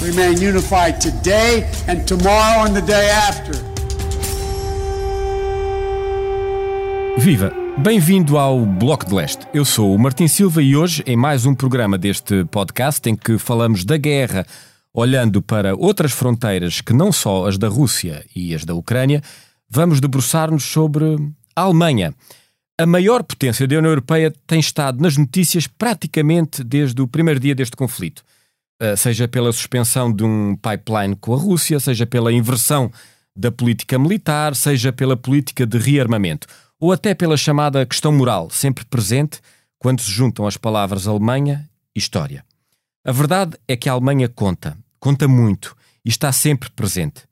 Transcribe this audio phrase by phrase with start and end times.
[0.00, 3.52] remain unified today and tomorrow and the day after.
[7.18, 7.52] Viva!
[7.78, 9.46] Bem-vindo ao Bloco de Leste.
[9.52, 13.38] Eu sou o Martin Silva e hoje, em mais um programa deste podcast em que
[13.38, 14.46] falamos da guerra,
[14.92, 19.22] olhando para outras fronteiras que não só as da Rússia e as da Ucrânia,
[19.68, 21.16] vamos debruçar-nos sobre
[21.56, 22.14] a Alemanha.
[22.80, 27.54] A maior potência da União Europeia tem estado nas notícias praticamente desde o primeiro dia
[27.54, 28.22] deste conflito.
[28.80, 32.92] Eh, seja pela suspensão de um pipeline com a Rússia, seja pela inversão
[33.34, 36.46] da política militar, seja pela política de rearmamento
[36.78, 39.40] ou até pela chamada questão moral, sempre presente
[39.80, 42.44] quando se juntam as palavras Alemanha e História.
[43.04, 47.22] A verdade é que a Alemanha conta, conta muito e está sempre presente.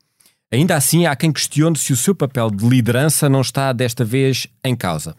[0.51, 4.49] Ainda assim, há quem questione se o seu papel de liderança não está desta vez
[4.65, 5.15] em causa.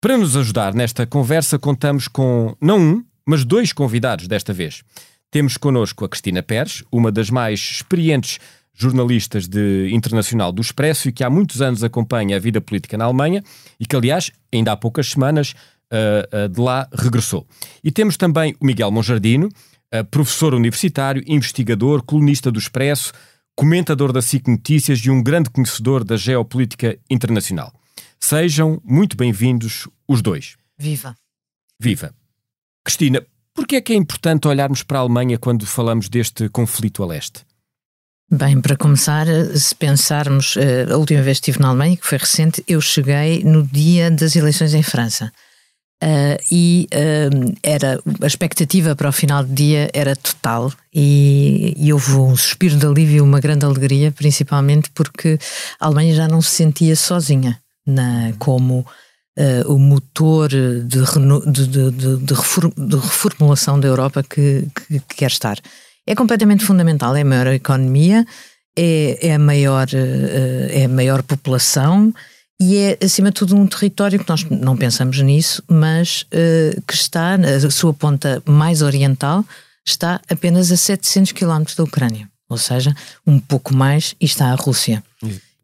[0.00, 4.82] Para nos ajudar nesta conversa, contamos com não um, mas dois convidados desta vez.
[5.34, 8.38] Temos connosco a Cristina Pérez, uma das mais experientes
[8.72, 13.06] jornalistas de internacional do Expresso e que há muitos anos acompanha a vida política na
[13.06, 13.42] Alemanha
[13.80, 15.50] e que, aliás, ainda há poucas semanas
[15.90, 17.44] uh, uh, de lá regressou.
[17.82, 23.12] E temos também o Miguel Monjardino, uh, professor universitário, investigador, colunista do Expresso,
[23.56, 27.72] comentador da SIC Notícias e um grande conhecedor da geopolítica internacional.
[28.20, 30.56] Sejam muito bem-vindos os dois.
[30.78, 31.16] Viva!
[31.80, 32.14] Viva!
[32.84, 37.02] Cristina, por que é que é importante olharmos para a Alemanha quando falamos deste conflito
[37.02, 37.44] a leste?
[38.30, 42.18] Bem, para começar, se pensarmos, eh, a última vez que estive na Alemanha, que foi
[42.18, 45.30] recente, eu cheguei no dia das eleições em França.
[46.02, 51.92] Uh, e uh, era a expectativa para o final do dia era total e, e
[51.92, 55.38] houve um suspiro de alívio, uma grande alegria, principalmente porque
[55.80, 58.84] a Alemanha já não se sentia sozinha na, como
[59.38, 65.58] uh, o motor de, de, de, de, reformulação da Europa que, que, que quer estar
[66.06, 67.16] é completamente fundamental.
[67.16, 68.26] É a maior economia,
[68.76, 72.12] é, é, a, maior, eh, é a maior população
[72.60, 76.94] e é, acima de tudo, um território que nós não pensamos nisso, mas uh, que
[76.94, 79.44] está, a sua ponta mais oriental,
[79.86, 82.28] está apenas a 700 quilómetros da Ucrânia.
[82.48, 82.94] Ou seja,
[83.26, 85.02] um pouco mais e está a Rússia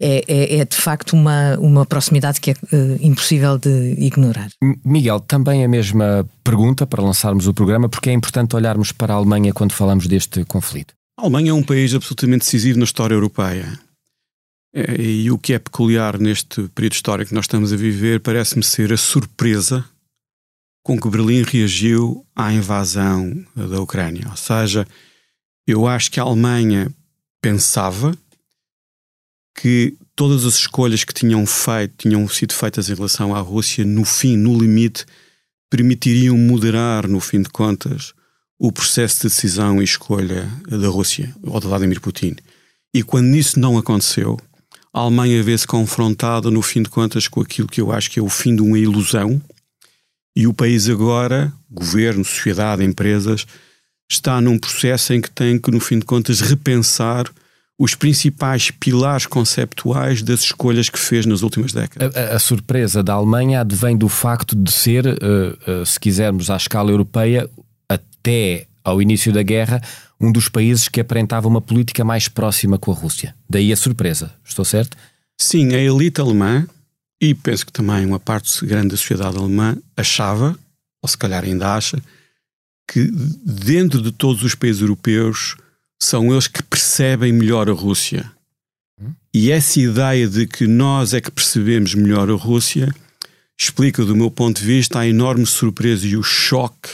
[0.01, 4.49] é, é, é, de facto uma, uma proximidade que é uh, impossível de ignorar.
[4.83, 9.17] Miguel, também a mesma pergunta para lançarmos o programa, porque é importante olharmos para a
[9.17, 10.95] Alemanha quando falamos deste conflito.
[11.19, 13.79] A Alemanha é um país absolutamente decisivo na história europeia.
[14.75, 18.63] É, e o que é peculiar neste período histórico que nós estamos a viver parece-me
[18.63, 19.85] ser a surpresa
[20.83, 24.29] com que Berlim reagiu à invasão da Ucrânia.
[24.31, 24.87] Ou seja,
[25.67, 26.91] eu acho que a Alemanha
[27.43, 28.17] pensava
[29.55, 34.05] que todas as escolhas que tinham feito, tinham sido feitas em relação à Rússia, no
[34.05, 35.05] fim, no limite,
[35.71, 38.13] permitiriam moderar, no fim de contas,
[38.59, 42.37] o processo de decisão e escolha da Rússia, ou de Vladimir Putin.
[42.93, 44.39] E quando isso não aconteceu,
[44.93, 48.23] a Alemanha vê-se confrontada, no fim de contas, com aquilo que eu acho que é
[48.23, 49.41] o fim de uma ilusão,
[50.35, 53.47] e o país agora, governo, sociedade, empresas,
[54.11, 57.33] está num processo em que tem que, no fim de contas, repensar
[57.81, 62.15] os principais pilares conceptuais das escolhas que fez nas últimas décadas.
[62.15, 66.51] A, a, a surpresa da Alemanha advém do facto de ser, uh, uh, se quisermos,
[66.51, 67.49] à escala europeia,
[67.89, 69.81] até ao início da guerra,
[70.21, 73.35] um dos países que aparentava uma política mais próxima com a Rússia.
[73.49, 74.31] Daí a surpresa.
[74.45, 74.95] Estou certo?
[75.41, 76.67] Sim, a elite alemã,
[77.19, 80.55] e penso que também uma parte grande da sociedade alemã, achava,
[81.03, 81.99] ou se calhar ainda acha,
[82.87, 83.11] que
[83.43, 85.57] dentro de todos os países europeus
[86.03, 88.31] são eles que percebem melhor a Rússia.
[89.33, 92.93] E essa ideia de que nós é que percebemos melhor a Rússia
[93.59, 96.89] explica, do meu ponto de vista, a enorme surpresa e o choque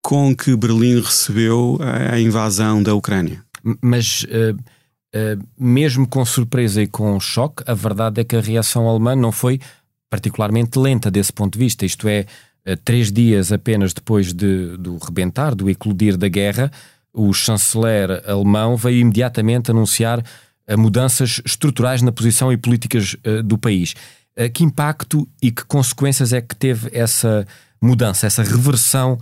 [0.00, 3.44] com que Berlim recebeu a invasão da Ucrânia.
[3.82, 8.88] Mas, uh, uh, mesmo com surpresa e com choque, a verdade é que a reação
[8.88, 9.60] alemã não foi
[10.08, 11.84] particularmente lenta desse ponto de vista.
[11.84, 12.24] Isto é,
[12.64, 16.70] uh, três dias apenas depois de, do rebentar, do eclodir da guerra,
[17.16, 20.22] o chanceler alemão veio imediatamente anunciar
[20.66, 23.94] eh, mudanças estruturais na posição e políticas uh, do país.
[24.38, 27.46] Uh, que impacto e que consequências é que teve essa
[27.80, 29.18] mudança, essa reversão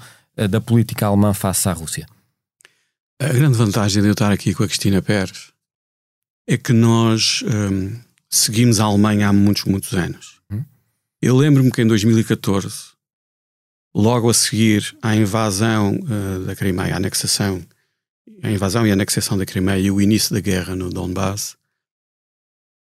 [0.50, 2.08] da política alemã face à Rússia?
[3.20, 5.52] A grande vantagem de eu estar aqui com a Cristina Pérez
[6.48, 7.96] é que nós hum,
[8.28, 10.40] seguimos a Alemanha há muitos, muitos anos.
[10.50, 10.64] Hum.
[11.22, 12.94] Eu lembro-me que em 2014,
[13.94, 17.62] logo a seguir à invasão uh, da Crimeia, a anexação,
[18.42, 21.56] a invasão e a anexação da Crimeia e o início da guerra no Donbass,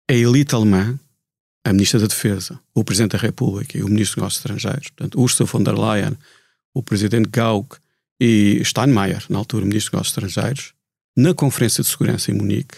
[0.09, 0.99] a elite alemã,
[1.63, 5.19] a Ministra da Defesa, o Presidente da República e o Ministro dos Negócios Estrangeiros, portanto,
[5.19, 6.17] Ursula von der Leyen,
[6.73, 7.77] o Presidente Gauck
[8.19, 10.73] e Steinmeier, na altura Ministro dos Negócios Estrangeiros,
[11.15, 12.77] na Conferência de Segurança em Munique,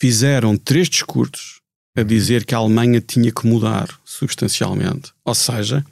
[0.00, 1.60] fizeram três discursos
[1.96, 5.12] a dizer que a Alemanha tinha que mudar substancialmente.
[5.24, 5.84] Ou seja,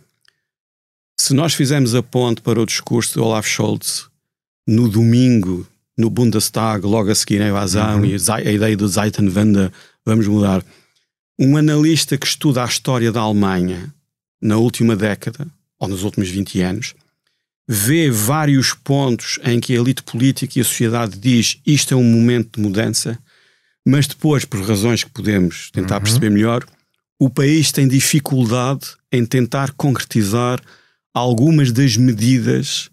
[1.18, 4.10] se nós fizermos a ponte para o discurso de Olaf Scholz
[4.66, 5.66] no domingo,
[5.96, 8.06] no Bundestag, logo a seguir à invasão Uhum.
[8.06, 9.70] e a ideia do Zeitenwende,
[10.04, 10.64] vamos mudar.
[11.38, 13.92] Um analista que estuda a história da Alemanha
[14.40, 15.46] na última década,
[15.78, 16.94] ou nos últimos 20 anos,
[17.68, 22.04] vê vários pontos em que a elite política e a sociedade diz isto é um
[22.04, 23.18] momento de mudança,
[23.86, 26.64] mas depois, por razões que podemos tentar perceber melhor,
[27.18, 30.60] o país tem dificuldade em tentar concretizar
[31.12, 32.90] algumas das medidas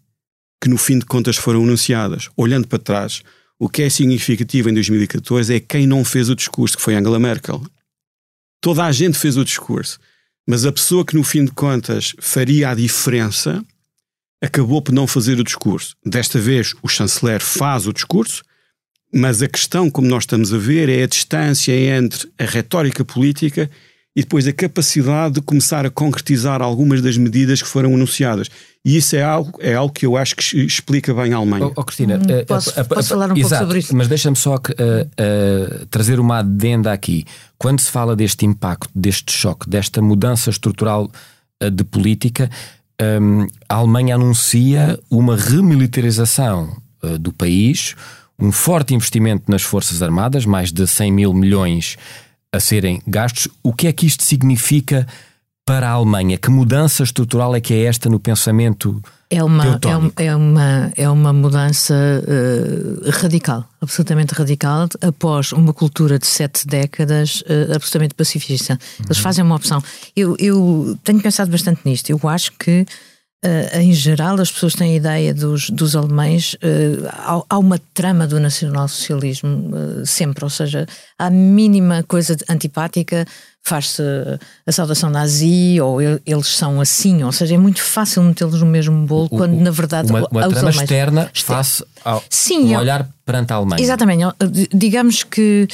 [0.62, 2.30] que no fim de contas foram anunciadas.
[2.38, 3.24] Olhando para trás,
[3.60, 7.20] o que é significativo em 2014 é quem não fez o discurso, que foi Angela
[7.20, 7.62] Merkel.
[8.62, 10.00] Toda a gente fez o discurso,
[10.48, 13.64] mas a pessoa que no fim de contas faria a diferença
[14.42, 15.96] acabou por não fazer o discurso.
[16.06, 18.44] Desta vez o chanceler faz o discurso,
[19.14, 23.70] mas a questão, como nós estamos a ver, é a distância entre a retórica política
[24.16, 28.50] e depois a capacidade de começar a concretizar algumas das medidas que foram anunciadas.
[28.84, 31.68] E isso é algo, é algo que eu acho que explica bem a Alemanha.
[31.68, 33.96] Oh, oh, Cristina, Hum, eh, posso- eh, posso eh, falar um pouco exato, sobre isso?
[33.96, 37.26] Mas deixa-me só que, eh, eh, trazer uma adenda aqui.
[37.58, 41.10] Quando se fala deste impacto, deste choque, desta mudança estrutural
[41.62, 42.50] eh, de política,
[43.22, 47.96] hum, a Alemanha anuncia uma remilitarização eh, do país,
[48.40, 51.98] um forte investimento nas Forças Armadas, mais de 100 mil milhões
[52.52, 53.48] a serem gastos.
[53.64, 55.08] O que é que isto significa
[55.66, 56.38] para a Alemanha?
[56.38, 59.02] Que mudança estrutural é que é esta no pensamento?
[59.30, 59.80] É uma,
[60.18, 66.68] é, é uma, é uma mudança eh, radical, absolutamente radical, após uma cultura de sete
[66.68, 68.78] décadas eh, absolutamente pacifista.
[69.06, 69.82] Eles fazem uma opção.
[70.14, 72.10] Eu, eu tenho pensado bastante nisto.
[72.10, 72.86] Eu acho que,
[73.44, 76.56] eh, em geral, as pessoas têm a ideia dos, dos alemães.
[76.62, 80.86] eh, há, há uma trama do nacionalsocialismo eh, sempre, ou seja,
[81.18, 83.26] há a mínima coisa antipática.
[83.64, 84.02] Faz-se
[84.66, 88.66] a saudação nazi, ou ele- eles são assim, ou seja, é muito fácil metê-los no
[88.66, 92.78] mesmo bolo, quando na verdade uma, uma trama alemães- externa face ao Sim, um é-
[92.80, 93.80] olhar perante a Alemanha.
[93.84, 94.24] Exatamente.
[94.40, 95.68] D- Digamos que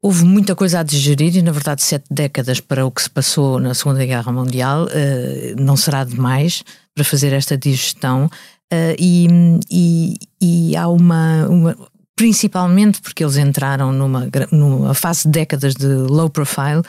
[0.00, 3.58] houve muita coisa a digerir e, na verdade, sete décadas para o que se passou
[3.58, 6.62] na Segunda Guerra Mundial eh, não será demais
[6.94, 8.30] para fazer esta digestão.
[8.72, 9.26] eh, e,
[9.70, 11.76] e, e há uma, uma-
[12.14, 16.82] Principalmente porque eles entraram numa, numa fase de décadas de low profile.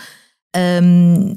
[0.84, 1.36] hum,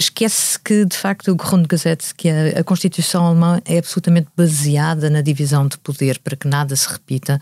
[0.00, 5.20] Esquece que, de facto, o Grundgesetz, que a, a Constituição alemã é absolutamente baseada na
[5.20, 7.38] divisão de poder para que nada se repita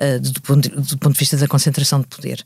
[0.00, 2.42] uh, do, ponto, do ponto de vista da concentração de poder.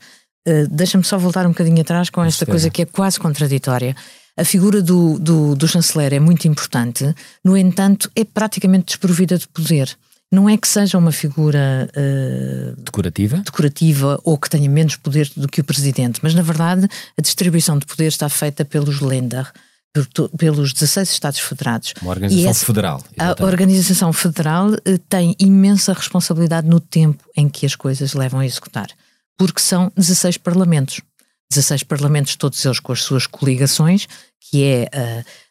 [0.47, 3.95] Uh, Deixa-me só voltar um bocadinho atrás com esta coisa que é quase contraditória.
[4.37, 7.13] A figura do, do, do chanceler é muito importante,
[7.43, 9.97] no entanto, é praticamente desprovida de poder.
[10.31, 13.37] Não é que seja uma figura uh, Decorativa.
[13.37, 17.79] decorativa ou que tenha menos poder do que o presidente, mas na verdade a distribuição
[17.79, 19.49] de poder está feita pelos Länder,
[20.37, 21.93] pelos 16 Estados Federados.
[22.01, 23.03] Uma organização essa- federal.
[23.17, 23.51] A exatamente.
[23.51, 28.87] organização federal eh, tem imensa responsabilidade no tempo em que as coisas levam a executar,
[29.37, 31.01] porque são 16 parlamentos.
[31.51, 34.07] 16 parlamentos, todos eles com as suas coligações,
[34.49, 34.89] que é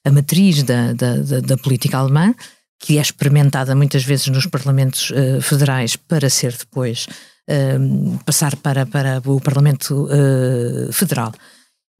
[0.04, 2.34] a, a matriz da, da, da- política alemã,
[2.78, 7.06] que é experimentada muitas vezes nos parlamentos eh, federais para ser depois
[7.48, 7.78] eh,
[8.24, 11.32] passar para, para o Parlamento eh, Federal.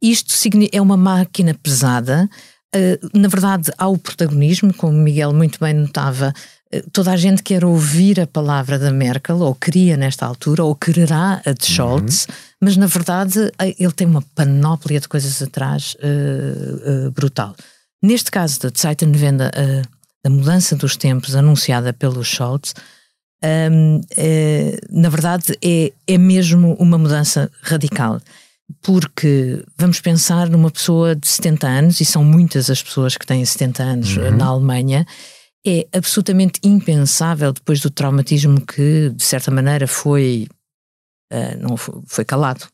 [0.02, 0.34] Isto
[0.72, 2.28] é uma máquina pesada.
[2.74, 6.32] eh, na verdade, há o protagonismo, como Miguel muito bem notava.
[6.72, 10.74] Eh, Toda a gente quer ouvir a palavra da Merkel, ou queria nesta altura, ou
[10.74, 12.26] quererá a de Scholz,
[12.60, 17.54] mas na verdade eh, ele tem uma panóplia de coisas atrás eh, eh, brutal.
[18.02, 19.82] Neste caso da Zeitenwende, eh,
[20.24, 22.74] da mudança dos tempos anunciada pelo Scholz,
[23.70, 28.20] hum, eh, na verdade é, é mesmo uma mudança radical.
[28.82, 33.44] Porque vamos pensar numa pessoa de 70 anos, e são muitas as pessoas que têm
[33.44, 35.06] 70 anos eh, na Alemanha,
[35.66, 40.48] é absolutamente impensável depois do traumatismo que, de certa maneira, foi,
[41.30, 42.66] eh, não foi, foi calado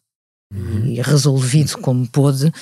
[0.84, 2.52] e resolvido como pôde,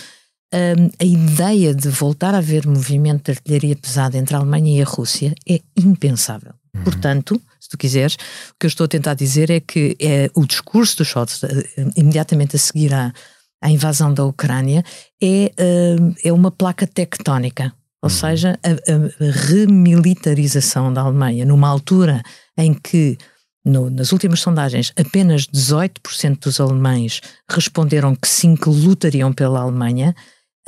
[0.54, 4.82] hum, a ideia de voltar a haver movimento de artilharia pesada entre a Alemanha e
[4.82, 6.54] a Rússia é impensável.
[6.84, 8.14] Portanto, se tu quiseres.
[8.14, 11.48] O que eu estou a tentar dizer é que é, o discurso do Scholz, eh,
[11.96, 13.12] imediatamente a seguir à,
[13.60, 14.84] à invasão da Ucrânia,
[15.22, 17.72] é, eh, é uma placa tectónica.
[18.02, 18.16] Ou uhum.
[18.16, 22.22] seja, a, a, remilitarização da Alemanha, numa altura
[22.56, 23.18] em que,
[23.64, 30.14] no, nas últimas sondagens, apenas 18% dos alemães responderam que sim, que lutariam pela Alemanha,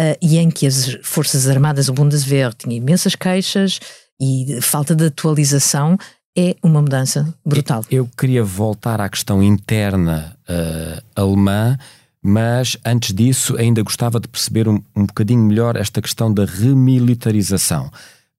[0.00, 3.80] uh, e em que as Forças Armadas, o Bundeswehr, tinha imensas queixas
[4.20, 5.96] e falta de atualização,
[6.36, 7.84] é uma mudança brutal.
[7.90, 11.78] Eu queria voltar à questão interna uh, alemã,
[12.22, 17.90] mas antes disso ainda gostava de perceber um, um bocadinho melhor esta questão da remilitarização.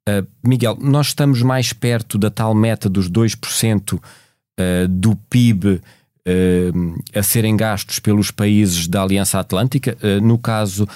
[0.07, 3.99] Uh, Miguel, nós estamos mais perto da tal meta dos 2% uh,
[4.87, 5.81] do PIB
[7.13, 9.97] a serem gastos pelos países da Aliança Atlântica.
[10.21, 10.87] no caso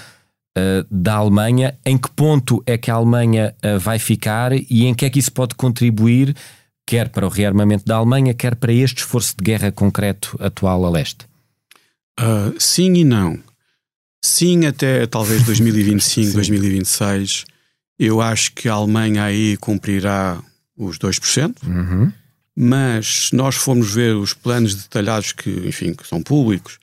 [0.58, 1.77] uh, da Alemanha.
[1.86, 5.20] Em que ponto é que a Alemanha uh, vai ficar e em que é que
[5.20, 6.36] isso pode contribuir,
[6.86, 10.89] quer para o rearmamento da Alemanha, quer para este esforço de guerra concreto atual a
[10.89, 11.25] leste?
[12.19, 13.39] Uh, sim e não.
[14.24, 17.45] Sim, até talvez 2025, 2026.
[18.00, 20.41] Eu acho que a Alemanha aí cumprirá
[20.75, 21.55] os 2%.
[21.65, 22.12] Uhum.
[22.55, 26.79] Mas se nós formos ver os planos detalhados que, enfim, que são públicos,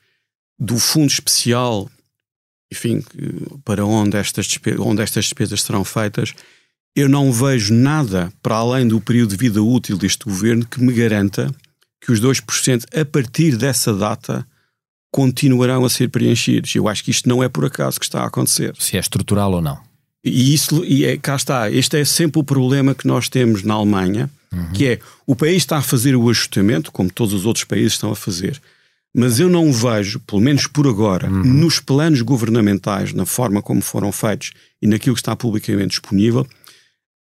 [0.57, 1.89] do Fundo Especial
[2.71, 3.03] enfim,
[3.63, 6.33] para onde estas, despesas, onde estas despesas serão feitas,
[6.95, 10.93] eu não vejo nada para além do período de vida útil deste governo que me
[10.93, 11.53] garanta
[12.01, 14.45] que os 2% a partir dessa data
[15.15, 16.75] continuarão a ser preenchidos.
[16.75, 18.75] Eu acho que isto não é por acaso que está a acontecer.
[18.77, 19.79] Se é estrutural ou não.
[20.21, 23.75] E isso, e é, cá está, este é sempre o problema que nós temos na
[23.75, 24.73] Alemanha, uhum.
[24.73, 28.11] que é o país está a fazer o ajustamento, como todos os outros países estão
[28.11, 28.61] a fazer,
[29.15, 31.45] mas eu não vejo, pelo menos por agora, uhum.
[31.45, 36.45] nos planos governamentais, na forma como foram feitos e naquilo que está publicamente disponível,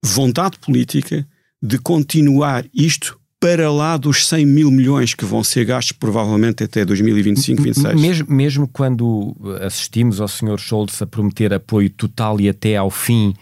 [0.04, 1.26] vontade política
[1.62, 6.84] de continuar isto para lá dos 100 mil milhões que vão ser gastos provavelmente até
[6.84, 8.02] 2025, 2026.
[8.02, 10.58] Mesmo, mesmo quando assistimos ao Sr.
[10.58, 13.34] Scholz a prometer apoio total e até ao fim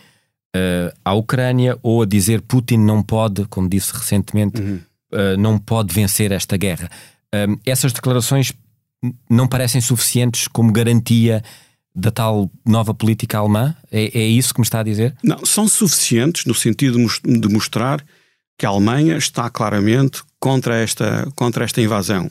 [0.55, 4.79] uh, à Ucrânia, ou a dizer Putin não pode, como disse recentemente, uhum.
[5.13, 6.89] uh, não pode vencer esta guerra.
[7.65, 8.53] Essas declarações
[9.29, 11.43] não parecem suficientes como garantia
[11.93, 13.75] da tal nova política alemã?
[13.91, 15.15] É, é, isso que me está a dizer?
[15.23, 18.03] Não, são suficientes no sentido de mostrar
[18.57, 22.29] que a Alemanha está claramente contra esta, contra esta invasão.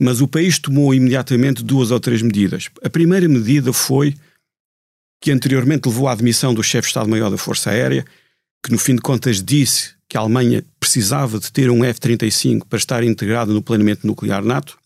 [0.00, 2.70] Mas o país tomou imediatamente duas ou três medidas.
[2.82, 4.14] A primeira medida foi
[5.20, 8.04] que anteriormente levou à admissão do chefe de Estado-Maior da Força Aérea,
[8.64, 12.78] que no fim de contas disse que a Alemanha precisava de ter um F-35 para
[12.78, 14.78] estar integrado no planeamento nuclear NATO.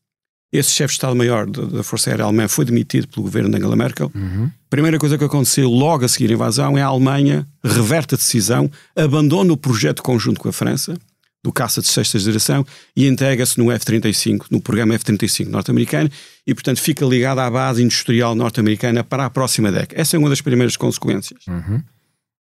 [0.54, 4.12] Esse chefe de Estado-Maior da Força Aérea Alemã foi demitido pelo governo de Angela Merkel.
[4.14, 4.48] Uhum.
[4.70, 8.70] Primeira coisa que aconteceu logo a seguir a invasão é a Alemanha reverte a decisão,
[8.94, 10.96] abandona o projeto conjunto com a França,
[11.42, 16.08] do caça de sexta geração, e entrega-se no F-35, no programa F-35 norte-americano,
[16.46, 20.00] e portanto fica ligada à base industrial norte-americana para a próxima década.
[20.00, 21.40] Essa é uma das primeiras consequências.
[21.48, 21.82] Uhum.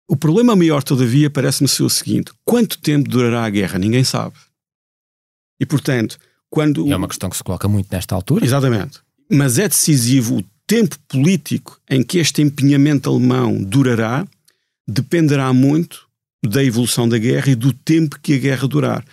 [0.09, 3.79] O problema maior, todavia, parece-me ser o seguinte: quanto tempo durará a guerra?
[3.79, 4.35] Ninguém sabe.
[5.61, 6.19] E, portanto,
[6.50, 6.90] quando.
[6.90, 8.45] É uma questão que se coloca muito nesta altura.
[8.45, 9.00] Exatamente.
[9.31, 14.26] Mas é decisivo o tempo político em que este empenhamento alemão durará,
[14.87, 16.07] dependerá muito
[16.47, 19.05] da evolução da guerra e do tempo que a guerra durar.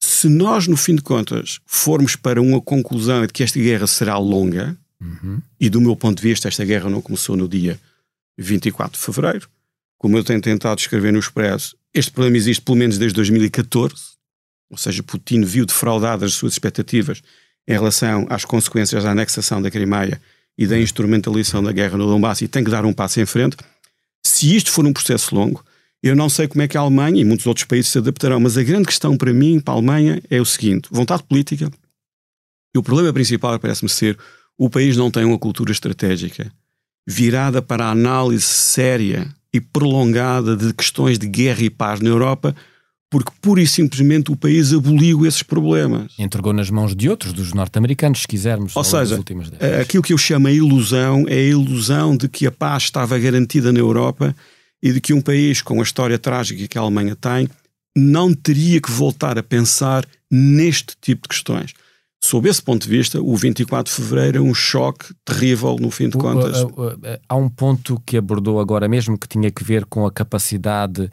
[0.00, 4.18] Se nós, no fim de contas, formos para uma conclusão de que esta guerra será
[4.18, 5.40] longa, uhum.
[5.58, 7.80] e do meu ponto de vista, esta guerra não começou no dia
[8.36, 9.48] 24 de fevereiro,
[9.96, 13.94] como eu tenho tentado escrever no Expresso, este problema existe pelo menos desde 2014,
[14.70, 17.22] ou seja, Putin viu defraudadas as suas expectativas
[17.66, 20.20] em relação às consequências da anexação da Crimeia
[20.56, 23.56] e da instrumentalização da guerra no Donbass e tem que dar um passo em frente.
[24.24, 25.64] Se isto for um processo longo,
[26.02, 28.58] eu não sei como é que a Alemanha e muitos outros países se adaptarão, mas
[28.58, 31.70] a grande questão para mim, para a Alemanha, é o seguinte: vontade política.
[32.74, 34.18] E o problema principal parece-me ser
[34.58, 36.52] o país não tem uma cultura estratégica
[37.06, 42.54] virada para a análise séria e prolongada de questões de guerra e paz na Europa,
[43.14, 46.12] porque pura e simplesmente o país aboliu esses problemas.
[46.18, 48.74] Entregou nas mãos de outros, dos norte-americanos, se quisermos.
[48.74, 49.22] Ou seja,
[49.80, 53.72] aquilo que eu chamo a ilusão é a ilusão de que a paz estava garantida
[53.72, 54.34] na Europa
[54.82, 57.48] e de que um país com a história trágica que a Alemanha tem
[57.96, 61.72] não teria que voltar a pensar neste tipo de questões
[62.24, 66.08] sob esse ponto de vista, o 24 de fevereiro é um choque terrível, no fim
[66.08, 66.56] de contas.
[67.28, 71.10] Há um ponto que abordou agora mesmo que tinha que ver com a capacidade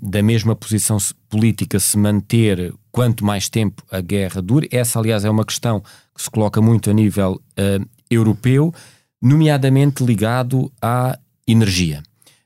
[0.00, 0.98] da mesma posição
[1.28, 4.68] política se manter quanto mais tempo a guerra dure.
[4.70, 5.80] Essa, aliás, é uma questão
[6.14, 8.72] que se coloca muito a nível uh, europeu,
[9.20, 12.02] nomeadamente ligado à energia.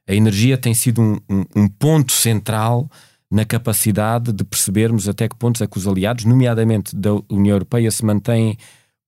[0.09, 2.91] A energia tem sido um, um, um ponto central
[3.31, 7.91] na capacidade de percebermos até que pontos é que os aliados, nomeadamente da União Europeia,
[7.91, 8.59] se mantêm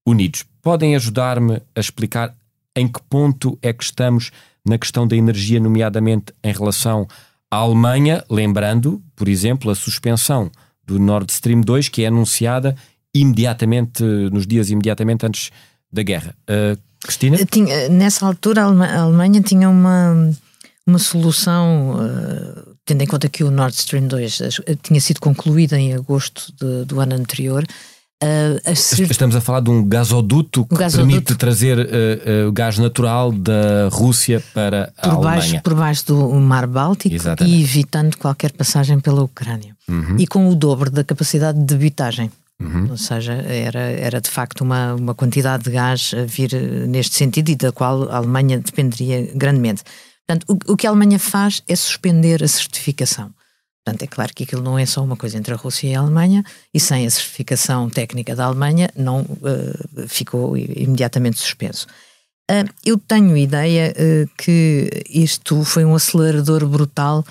[0.07, 0.45] unidos.
[0.63, 2.35] Podem ajudar-me a explicar
[2.75, 4.31] em que ponto é que estamos
[4.67, 7.07] na questão da energia, nomeadamente em relação
[7.51, 10.51] à Alemanha, lembrando, por exemplo, a suspensão
[10.87, 12.77] do Nord Stream 2, que é anunciada
[13.15, 15.51] imediatamente, nos dias imediatamente antes
[15.93, 16.35] da guerra.
[16.51, 17.39] Uh, Cristina?
[17.47, 20.31] Tinha, nessa altura, a Alemanha tinha uma,
[20.87, 24.39] uma solução, uh, tendo em conta que o Nord Stream 2
[24.83, 27.65] tinha sido concluído em agosto de, do ano anterior,
[28.25, 29.11] Uh, ser...
[29.11, 31.09] Estamos a falar de um gasoduto que gasoduto.
[31.09, 35.61] permite trazer uh, uh, gás natural da Rússia para a por baixo, Alemanha.
[35.63, 37.55] Por baixo do Mar Báltico Exatamente.
[37.55, 39.77] e evitando qualquer passagem pela Ucrânia.
[39.87, 40.17] Uhum.
[40.19, 42.31] E com o dobro da capacidade de debitagem.
[42.61, 42.93] Uhum.
[42.93, 46.55] Ou seja, era, era de facto uma, uma quantidade de gás a vir
[46.89, 49.83] neste sentido e da qual a Alemanha dependeria grandemente.
[50.27, 53.31] Portanto, o, o que a Alemanha faz é suspender a certificação.
[53.85, 56.01] Portanto, é claro que aquilo não é só uma coisa entre a Rússia e a
[56.01, 61.87] Alemanha, e sem a certificação técnica da Alemanha não uh, ficou imediatamente suspenso.
[62.51, 67.25] Uh, eu tenho ideia uh, que isto foi um acelerador brutal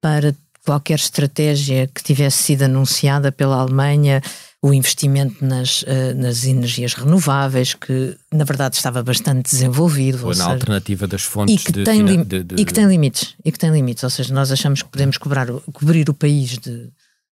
[0.00, 0.32] para
[0.64, 4.22] qualquer estratégia que tivesse sido anunciada pela Alemanha
[4.60, 5.86] o investimento nas, uh,
[6.16, 10.24] nas energias renováveis, que na verdade estava bastante desenvolvido.
[10.24, 12.86] Ou, na seja, alternativa das fontes e que de, tem de, de, E que tem
[12.86, 13.34] limites.
[13.44, 14.02] E que tem limites.
[14.02, 16.90] Ou seja, nós achamos que podemos cobrar, cobrir o país de,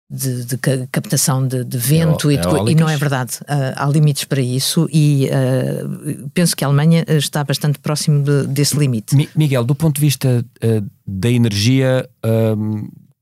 [0.09, 0.57] de, de,
[0.91, 2.35] captação de, de vento e,
[2.67, 3.37] e, não é verdade.
[3.43, 8.47] Uh, há limites para isso e uh, penso que a Alemanha está bastante próximo de,
[8.47, 9.15] desse limite.
[9.33, 12.07] Miguel, do ponto de vista uh, da energia,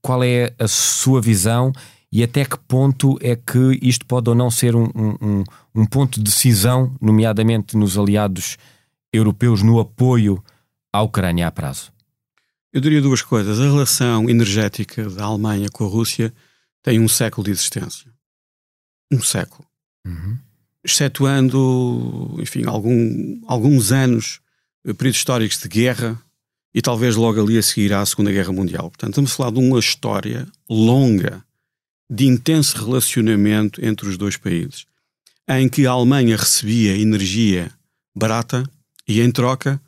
[0.00, 1.72] qual é a sua visão
[2.12, 6.18] e até que ponto é que isto pode ou não ser um, um, um ponto
[6.18, 8.58] de decisão, nomeadamente nos aliados
[9.10, 10.44] europeus, no apoio
[10.92, 11.90] à Ucrânia a prazo?
[12.70, 13.58] Eu diria duas coisas.
[13.58, 16.34] A relação energética da Alemanha com a Rússia
[16.82, 18.10] tem um século de existência.
[19.10, 19.64] Um século.
[20.06, 20.36] Uhum.
[20.84, 24.40] Excetuando, enfim, algum, alguns anos,
[24.84, 26.20] eh, períodos históricos de guerra
[26.74, 28.90] e talvez logo ali a seguir à Segunda Guerra Mundial.
[28.90, 31.42] Portanto, estamos a falar de uma história longa
[32.14, 34.84] de intenso relacionamento entre os dois países,
[35.48, 37.72] em que a Alemanha recebia energia
[38.14, 38.68] barata
[39.08, 39.80] e, em troca,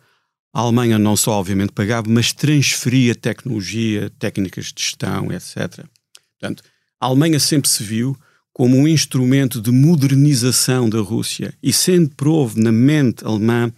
[0.50, 5.84] a Alemanha não só, obviamente, pagava, mas transferia tecnologia, técnicas de gestão, etc.
[6.40, 6.62] Portanto,
[6.98, 8.16] a Alemanha sempre se viu
[8.54, 13.70] como um instrumento de modernização da Rússia e sempre houve na mente alemã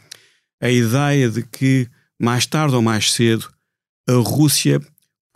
[0.60, 3.50] a ideia de que, mais tarde ou mais cedo,
[4.08, 4.80] a Rússia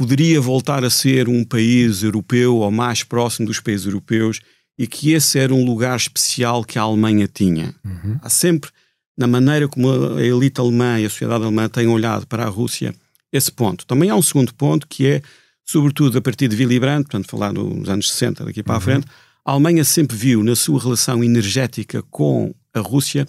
[0.00, 4.40] poderia voltar a ser um país europeu ou mais próximo dos países europeus
[4.78, 7.74] e que esse era um lugar especial que a Alemanha tinha.
[7.84, 8.18] Uhum.
[8.22, 8.70] Há sempre,
[9.14, 12.94] na maneira como a elite alemã e a sociedade alemã têm olhado para a Rússia,
[13.30, 13.84] esse ponto.
[13.84, 15.22] Também há um segundo ponto que é,
[15.66, 18.78] sobretudo a partir de Willy Brandt, portanto, falar nos anos 60 daqui para uhum.
[18.78, 19.06] a frente,
[19.44, 23.28] a Alemanha sempre viu na sua relação energética com a Rússia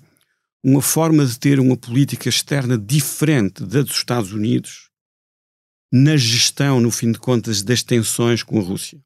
[0.64, 4.91] uma forma de ter uma política externa diferente da dos Estados Unidos
[5.92, 9.00] na gestão, no fim de contas, das tensões com a Rússia.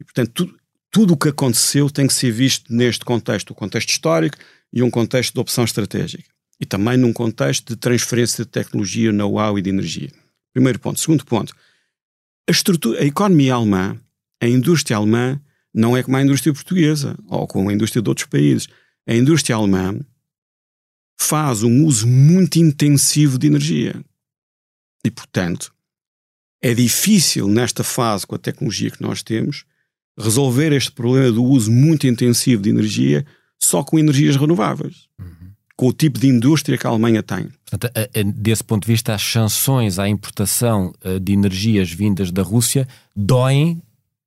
[0.00, 0.58] E, portanto, tudo,
[0.90, 4.36] tudo o que aconteceu tem que ser visto neste contexto, o contexto histórico
[4.72, 6.24] e um contexto de opção estratégica.
[6.60, 10.10] E também num contexto de transferência de tecnologia, know-how e de energia.
[10.52, 10.98] Primeiro ponto.
[10.98, 11.54] Segundo ponto.
[12.48, 14.00] A, estrutura, a economia alemã,
[14.40, 15.40] a indústria alemã,
[15.72, 18.68] não é como a indústria portuguesa ou como a indústria de outros países.
[19.06, 20.00] A indústria alemã
[21.20, 23.94] faz um uso muito intensivo de energia.
[25.04, 25.72] E, portanto,
[26.62, 29.64] é difícil nesta fase, com a tecnologia que nós temos,
[30.18, 33.24] resolver este problema do uso muito intensivo de energia
[33.58, 35.06] só com energias renováveis.
[35.18, 35.52] Uhum.
[35.76, 37.48] Com o tipo de indústria que a Alemanha tem.
[37.64, 37.92] Portanto,
[38.34, 43.80] desse ponto de vista, as sanções à importação eh, de energias vindas da Rússia doem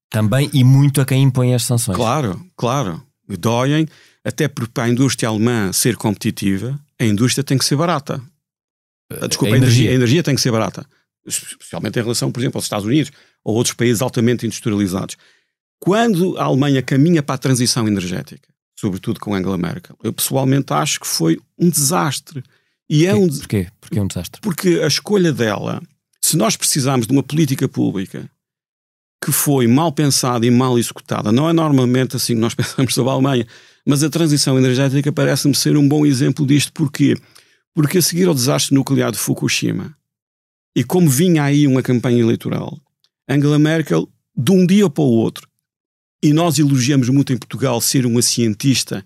[0.10, 1.98] também e muito a quem impõe as sanções.
[1.98, 3.02] Claro, claro.
[3.40, 3.88] Doem,
[4.24, 8.22] até porque para a indústria alemã ser competitiva, a indústria tem que ser barata.
[9.22, 9.92] Ah, desculpa, a energia.
[9.92, 10.86] a energia tem que ser barata.
[11.26, 13.12] Especialmente em relação, por exemplo, aos Estados Unidos
[13.44, 15.18] ou outros países altamente industrializados.
[15.80, 18.48] Quando a Alemanha caminha para a transição energética,
[18.80, 22.44] sobretudo com Angela Merkel, eu pessoalmente acho que foi um desastre.
[22.90, 23.68] E é um Porquê?
[23.80, 24.42] Porquê um desastre?
[24.42, 25.82] Porque a escolha dela,
[26.22, 28.30] se nós precisarmos de uma política pública
[29.24, 33.12] que foi mal pensada e mal executada, não é normalmente assim que nós pensamos sobre
[33.12, 33.48] a Alemanha,
[33.86, 36.72] mas a transição energética parece-me ser um bom exemplo disto.
[36.74, 37.16] Porquê?
[37.16, 37.41] Porque
[37.76, 39.96] a seguir ao desastre nuclear de Fukushima,
[40.76, 42.80] e como vinha aí uma campanha eleitoral,
[43.28, 45.48] Angela Merkel, de um dia para o outro,
[46.24, 49.04] e nós elogiamos muito em Portugal ser uma cientista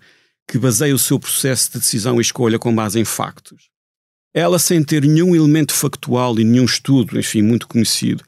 [0.48, 3.68] que baseia o seu processo de decisão e escolha com base em factos.
[4.34, 8.22] Ela, sem ter nenhum elemento factual e nenhum estudo, enfim, muito conhecido,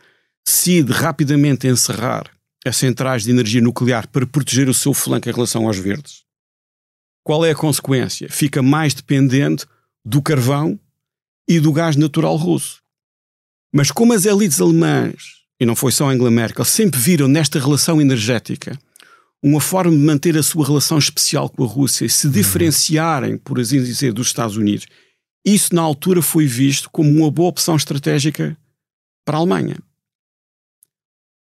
[0.44, 2.30] decide rapidamente encerrar
[2.64, 6.24] as centrais de energia nuclear para proteger o seu flanco em relação aos verdes,
[7.22, 8.28] qual é a consequência?
[8.30, 9.66] Fica mais dependente
[10.04, 10.78] do carvão
[11.48, 12.82] e do gás natural russo.
[13.72, 17.58] Mas como as elites alemãs, e não foi só a Angela Merkel, sempre viram nesta
[17.58, 18.78] relação energética
[19.42, 22.32] uma forma de manter a sua relação especial com a Rússia e se uhum.
[22.32, 24.86] diferenciarem, por assim dizer, dos Estados Unidos,
[25.44, 28.56] isso na altura foi visto como uma boa opção estratégica
[29.24, 29.78] para a Alemanha.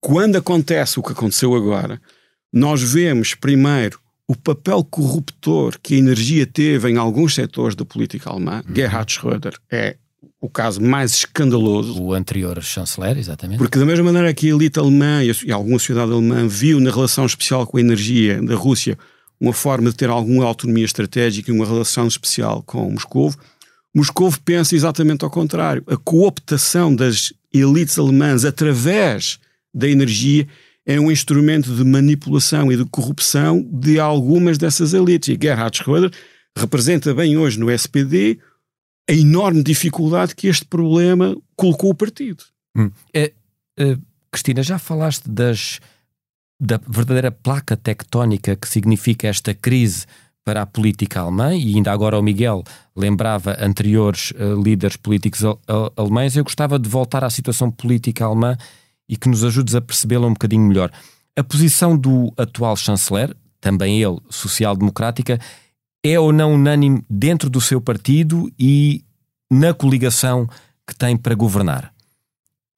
[0.01, 2.01] Quando acontece o que aconteceu agora,
[2.53, 8.31] nós vemos primeiro o papel corruptor que a energia teve em alguns setores da política
[8.31, 8.63] alemã.
[8.69, 8.75] Uhum.
[8.75, 9.97] Gerhard Schröder é
[10.41, 12.01] o caso mais escandaloso.
[12.01, 13.59] O anterior chanceler, exatamente.
[13.59, 17.25] Porque da mesma maneira que a elite alemã e alguma sociedade alemã viu na relação
[17.25, 18.99] especial com a energia da Rússia
[19.41, 23.33] uma forma de ter alguma autonomia estratégica e uma relação especial com Moscou,
[23.95, 25.83] Moscou pensa exatamente ao contrário.
[25.87, 29.39] A cooptação das elites alemãs através
[29.73, 30.47] da energia
[30.89, 35.29] é um instrumento de manipulação e de corrupção de algumas dessas elites.
[35.29, 36.11] E Gerhard Schröder
[36.57, 38.39] representa bem hoje no SPD
[39.09, 42.43] a enorme dificuldade que este problema colocou o partido.
[42.75, 42.91] Hum.
[43.13, 43.35] É,
[43.79, 43.99] é,
[44.33, 45.79] Cristina, já falaste das,
[46.59, 50.07] da verdadeira placa tectónica que significa esta crise
[50.43, 52.65] para a política alemã, e ainda agora o Miguel
[52.97, 55.61] lembrava anteriores uh, líderes políticos al
[55.95, 58.57] alemães, eu gostava de voltar à situação política alemã
[59.09, 60.91] e que nos ajudes a percebê-la um bocadinho melhor.
[61.37, 65.41] A posição do atual chanceler, também ele social-democrática,
[66.05, 69.05] é ou não unânime dentro do seu partido e
[69.51, 70.49] na coligação
[70.87, 71.93] que tem para governar?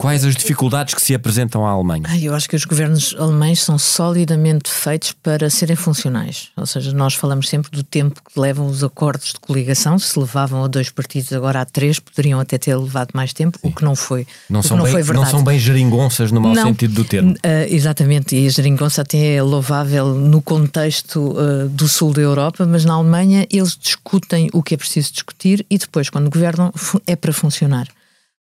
[0.00, 2.04] Quais as dificuldades que se apresentam à Alemanha?
[2.18, 6.48] Eu acho que os governos alemães são solidamente feitos para serem funcionais.
[6.56, 9.98] Ou seja, nós falamos sempre do tempo que levam os acordos de coligação.
[9.98, 13.68] Se levavam a dois partidos, agora a três, poderiam até ter levado mais tempo, Sim.
[13.68, 14.26] o que não foi.
[14.48, 15.24] Não, são, não bem, foi verdade.
[15.26, 17.32] não são bem geringonças no mau não, sentido do termo.
[17.32, 22.64] Uh, exatamente, e a geringonça até é louvável no contexto uh, do sul da Europa,
[22.64, 26.72] mas na Alemanha eles discutem o que é preciso discutir e depois, quando governam,
[27.06, 27.86] é para funcionar.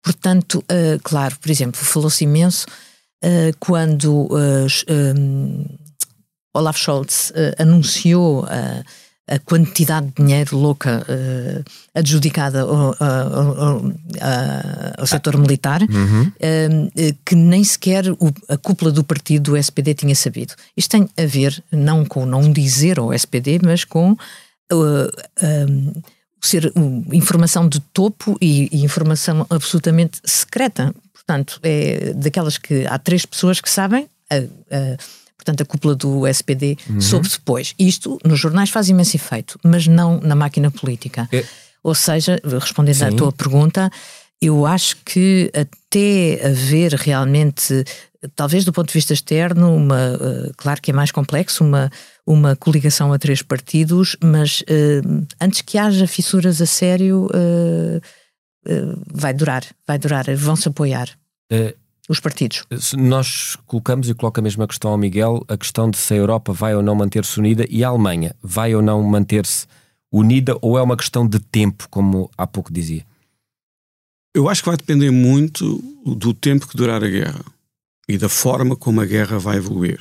[0.02, 2.66] Portanto, uh, claro, por exemplo, falou-se imenso
[3.24, 4.66] uh, quando uh,
[5.16, 5.64] um,
[6.54, 8.44] Olaf Scholz anunciou
[9.30, 11.06] a quantidade de dinheiro louca
[11.94, 13.82] adjudicada ao, ao,
[14.96, 16.32] ao, setor militar, uhum.
[17.24, 20.54] que nem sequer o, a cúpula do partido do SPD tinha sabido.
[20.76, 24.16] Isto tem a ver não com não dizer ao SPD, mas com
[26.40, 26.72] ser
[27.12, 30.94] informação de topo e, e, informação absolutamente secreta.
[31.12, 34.96] Portanto, é daquelas que há três pessoas que sabem, a, a,
[35.37, 37.01] portanto, a cúpula do SPD uhum.
[37.01, 37.74] soube depois.
[37.79, 41.29] Isto nos jornais faz imenso efeito, mas não na máquina política.
[41.33, 41.44] É.
[41.83, 43.05] Ou seja, respondendo Sim.
[43.05, 43.90] à tua pergunta,
[44.40, 47.85] eu acho que até haver realmente,
[48.37, 51.90] talvez do ponto de vista externo, uma, uh, claro que é mais complexo, uma,
[52.27, 58.01] uma coligação a três partidos, mas uh, antes que haja fissuras a sério, uh,
[59.12, 61.09] vai durar, vai durar, vão-se apoiar.
[62.09, 62.64] os partidos.
[62.96, 66.53] Nós colocamos e coloca a mesma questão ao Miguel, a questão de se a Europa
[66.53, 69.66] vai ou não manter-se unida e a Alemanha vai ou não manter-se
[70.11, 73.05] unida ou é uma questão de tempo, como há pouco dizia?
[74.38, 77.44] Eu acho que vai depender muito do tempo que durar a guerra
[78.09, 80.01] e da forma como a guerra vai evoluir.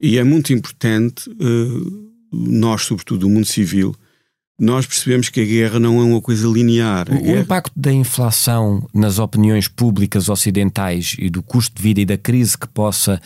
[0.00, 3.94] E é muito importante, uh, nós, sobretudo o mundo civil,
[4.58, 7.08] nós percebemos que a guerra não é uma coisa linear.
[7.14, 7.42] O, guerra...
[7.42, 12.58] impacto da inflação nas opiniões públicas ocidentais e do custo de vida e da crise
[12.58, 13.22] que possa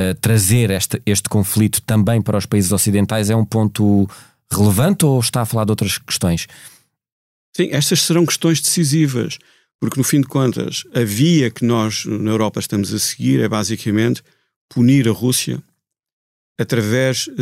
[0.00, 4.10] uh, trazer este, este conflito também para os países ocidentais é um ponto
[4.50, 6.48] relevante ou está a falar de outras questões?
[7.56, 9.38] Sim, estas serão questões decisivas.
[9.80, 13.48] Porque, no fim de contas, a via que nós na Europa estamos a seguir é
[13.48, 14.22] basicamente
[14.68, 15.62] punir a Rússia
[16.58, 17.34] através uh,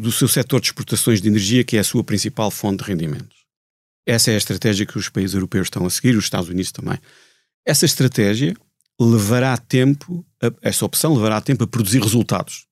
[0.00, 3.38] do seu setor de exportações de energia, que é a sua principal fonte de rendimentos.
[4.06, 6.98] Essa é a estratégia que os países europeus estão a seguir, os Estados Unidos também.
[7.66, 8.56] Essa estratégia
[9.00, 12.66] levará tempo, a, essa opção levará tempo a produzir resultados.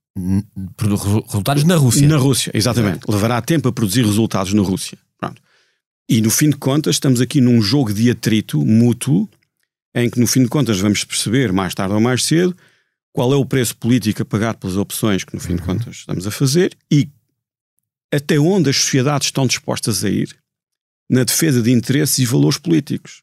[1.26, 2.08] Resultados na Rússia.
[2.08, 3.00] Na Rússia, exatamente.
[3.08, 4.96] Levará tempo a produzir resultados na Rússia.
[6.08, 9.28] E no fim de contas, estamos aqui num jogo de atrito mútuo,
[9.94, 12.56] em que no fim de contas vamos perceber, mais tarde ou mais cedo,
[13.12, 15.68] qual é o preço político a pagar pelas opções que no fim de uhum.
[15.68, 17.08] contas estamos a fazer e
[18.12, 20.36] até onde as sociedades estão dispostas a ir
[21.08, 23.22] na defesa de interesses e valores políticos.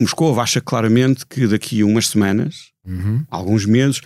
[0.00, 3.24] Moscou acha claramente que daqui a umas semanas, uhum.
[3.30, 4.00] alguns meses,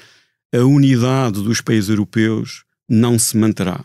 [0.55, 3.85] a unidade dos países europeus não se manterá.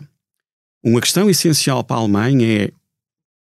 [0.82, 2.72] Uma questão essencial para a Alemanha é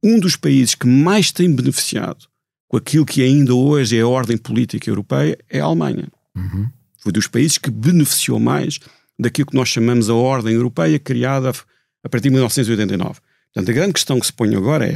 [0.03, 2.27] um dos países que mais tem beneficiado
[2.69, 6.09] com aquilo que ainda hoje é a ordem política europeia é a Alemanha.
[6.35, 6.71] Uhum.
[6.99, 8.81] Foi dos países que beneficiou mais
[9.19, 11.51] daquilo que nós chamamos a ordem europeia criada
[12.03, 13.21] a partir de 1989.
[13.53, 14.89] Portanto, a grande questão que se põe agora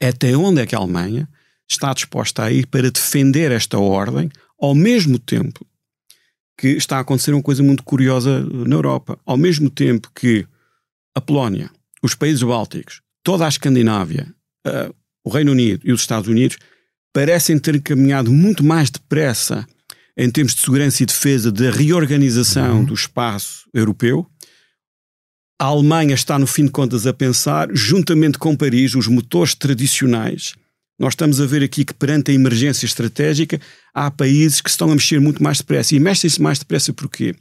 [0.00, 1.26] é até onde é que a Alemanha
[1.68, 5.66] está disposta a ir para defender esta ordem, ao mesmo tempo
[6.58, 9.18] que está a acontecer uma coisa muito curiosa na Europa.
[9.24, 10.46] Ao mesmo tempo que
[11.14, 11.70] a Polónia,
[12.02, 14.32] os países bálticos, toda a Escandinávia,
[14.64, 16.58] uh, o Reino Unido e os Estados Unidos
[17.12, 19.66] parecem ter caminhado muito mais depressa
[20.16, 22.84] em termos de segurança e defesa da reorganização uhum.
[22.84, 24.24] do espaço europeu.
[25.60, 30.54] A Alemanha está, no fim de contas, a pensar, juntamente com Paris, os motores tradicionais
[30.96, 33.60] nós estamos a ver aqui que perante a emergência estratégica
[33.92, 35.94] há países que estão a mexer muito mais depressa.
[35.94, 37.34] E mexem-se mais depressa porquê?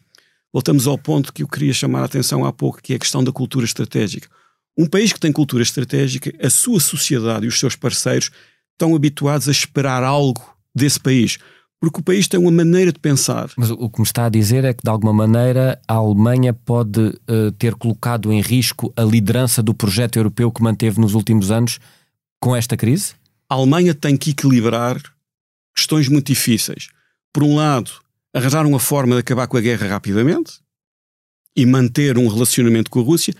[0.52, 3.24] Voltamos ao ponto que eu queria chamar a atenção há pouco, que é a questão
[3.24, 4.28] da cultura estratégica.
[4.78, 8.30] Um país que tem cultura estratégica, a sua sociedade e os seus parceiros
[8.74, 11.38] estão habituados a esperar algo desse país.
[11.80, 13.50] Porque o país tem uma maneira de pensar.
[13.58, 17.00] Mas o que me está a dizer é que, de alguma maneira, a Alemanha pode
[17.00, 21.80] uh, ter colocado em risco a liderança do projeto europeu que manteve nos últimos anos
[22.40, 23.14] com esta crise?
[23.50, 25.02] a Alemanha tem que equilibrar
[25.76, 26.90] questões muito difíceis.
[27.32, 27.92] Por um lado,
[28.34, 30.60] arranjar uma forma de acabar com a guerra rapidamente
[31.56, 33.34] e manter um relacionamento com a Rússia,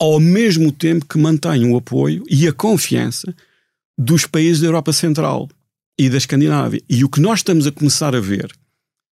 [0.00, 3.34] ao mesmo tempo que mantenha o apoio e a confiança
[3.98, 5.48] dos países da Europa Central
[5.98, 6.80] e da Escandinávia.
[6.88, 8.50] E o que nós estamos a começar a ver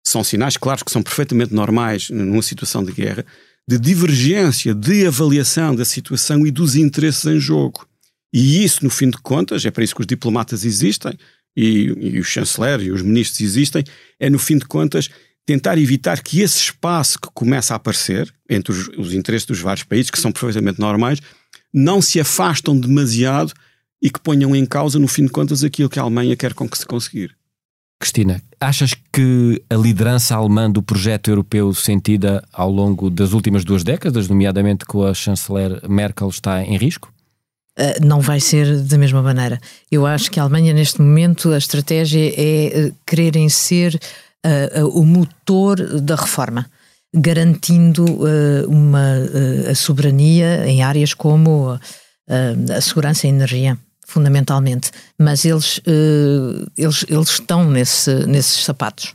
[0.04, 3.24] são sinais, claros, que são perfeitamente normais numa situação de guerra,
[3.68, 7.86] de divergência, de avaliação da situação e dos interesses em jogo.
[8.34, 11.16] E isso, no fim de contas, é para isso que os diplomatas existem
[11.56, 13.84] e, e o chanceler e os ministros existem,
[14.18, 15.08] é, no fim de contas,
[15.44, 19.84] tentar evitar que esse espaço que começa a aparecer entre os, os interesses dos vários
[19.84, 21.20] países, que são perfeitamente normais,
[21.72, 23.52] não se afastam demasiado
[24.00, 26.68] e que ponham em causa, no fim de contas, aquilo que a Alemanha quer com
[26.68, 27.36] que se conseguir.
[28.00, 33.84] Cristina, achas que a liderança alemã do projeto europeu sentida ao longo das últimas duas
[33.84, 37.12] décadas, nomeadamente com a chanceler Merkel, está em risco?
[37.78, 39.60] Uh, não vai ser da mesma maneira.
[39.88, 43.98] Eu acho que a Alemanha, neste momento, a estratégia é uh, quererem ser
[44.46, 46.70] uh, o motor da reforma,
[47.14, 48.04] garantindo
[48.68, 49.16] uma,
[49.70, 51.78] a soberania em áreas como
[52.74, 54.90] a segurança e a energia, fundamentalmente.
[55.18, 55.78] Mas eles,
[56.74, 59.14] eles, eles estão nesse, nesses sapatos.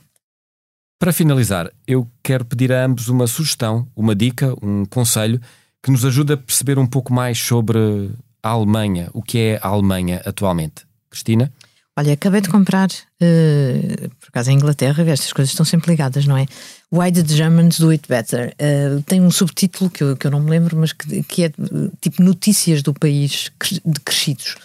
[0.99, 5.39] Para finalizar, eu quero pedir a ambos uma sugestão, uma dica, um conselho
[5.81, 8.09] que nos ajude a perceber um pouco mais sobre
[8.41, 10.87] a Alemanha, o que é a Alemanha atualmente?
[11.09, 11.51] Cristina?
[11.99, 16.37] Olha, acabei de comprar, uh, por acaso em Inglaterra, estas coisas estão sempre ligadas, não
[16.37, 16.45] é?
[16.91, 18.53] Why the Germans Do It Better.
[18.53, 21.51] Uh, tem um subtítulo que eu, que eu não me lembro, mas que, que é
[21.99, 23.49] tipo Notícias do País
[23.83, 24.57] de Crescidos,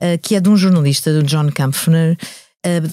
[0.00, 2.16] uh, que é de um jornalista, do John Kampfner,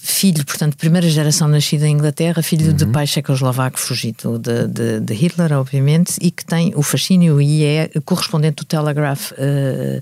[0.04, 2.74] filho, portanto, primeira geração nascida em Inglaterra, filho uhum.
[2.76, 7.64] de pai checoslovaco fugido de, de, de, Hitler, obviamente, e que tem o fascínio e
[7.64, 10.00] é correspondente do Telegraph é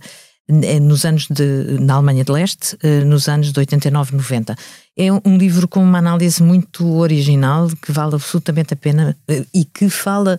[0.82, 4.56] nos anos de, na Alemanha de Leste, eh, nos anos de 89, 90.
[4.98, 9.66] É um livro com uma análise muito original, que vale absolutamente a pena eh, e
[9.66, 10.38] que fala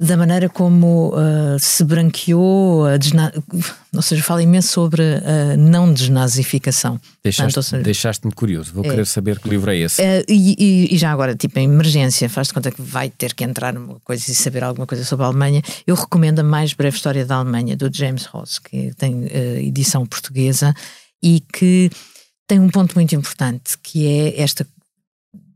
[0.00, 2.84] da maneira como uh, se branqueou,
[3.92, 7.00] ou seja, fala imenso sobre a não desnazificação.
[7.24, 10.00] Deixaste-me deixaste curioso, vou é, querer saber que livro é esse.
[10.00, 13.74] Uh, e, e, já agora, tipo, em emergência, faz-te conta que vai ter que entrar
[13.74, 15.62] numa coisa e saber alguma coisa sobre a Alemanha.
[15.84, 20.06] Eu recomendo a mais breve história da Alemanha, do James Ross, que tem uh, edição
[20.06, 20.72] portuguesa
[21.20, 21.90] e que
[22.46, 24.64] tem um ponto muito importante, que é esta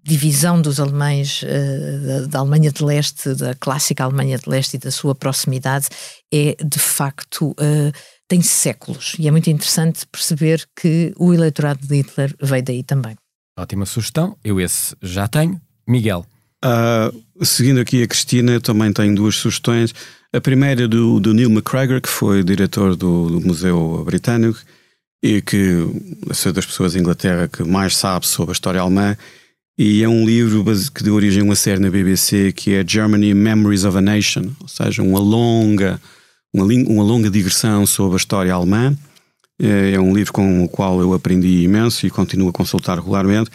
[0.03, 4.79] divisão dos alemães uh, da, da, Alemanha de Leste, da clássica Alemanha de Leste e
[4.79, 5.89] da sua proximidade,
[6.33, 7.93] é de facto uh,
[8.27, 13.17] tem séculos e é muito interessante perceber que o eleitorado de Hitler veio daí também.
[13.59, 15.61] Ótima sugestão, eu esse já tenho.
[15.87, 16.25] Miguel.
[16.65, 19.95] Uh, seguindo aqui a Cristina, eu também tenho duas sugestões.
[20.33, 24.59] A primeira é do, do Neil McGregor, que foi diretor do, do Museu Britânico
[25.23, 25.87] e que
[26.29, 29.17] é das pessoas em Inglaterra que mais sabe sobre a história alemã
[29.85, 30.65] e é um livro
[30.95, 34.53] que deu origem a uma série na BBC que é Germany Memories of a Nation,
[34.61, 36.01] ou seja, uma longa,
[36.55, 38.97] uma, uma longa digressão sobre a história alemã.
[39.61, 43.51] É, é um livro com o qual eu aprendi imenso e continuo a consultar regularmente.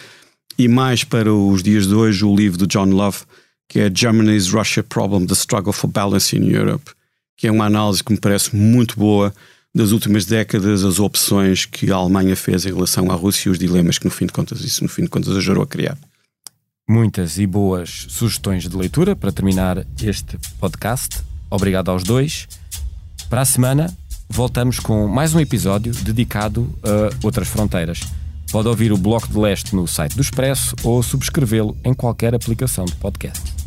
[0.57, 3.19] E mais para os dias de hoje, o livro de John Love,
[3.69, 6.91] que é Germany's Russia Problem: The Struggle for Balance in Europe,
[7.37, 9.33] que é uma análise que me parece muito boa
[9.73, 13.57] das últimas décadas, as opções que a Alemanha fez em relação à Rússia e os
[13.57, 15.97] dilemas que, no fim de contas, isso no fim de contas ajudou a criar
[16.87, 21.19] muitas e boas sugestões de leitura para terminar este podcast.
[21.49, 22.47] Obrigado aos dois.
[23.29, 23.93] Para a semana,
[24.29, 27.99] voltamos com mais um episódio dedicado a outras fronteiras.
[28.49, 32.85] Pode ouvir o Bloco de Leste no site do Expresso ou subscrevê-lo em qualquer aplicação
[32.85, 33.66] de podcast.